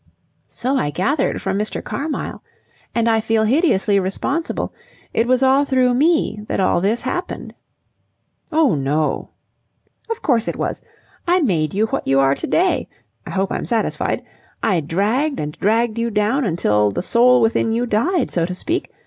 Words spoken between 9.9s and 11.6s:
"Of course it was. I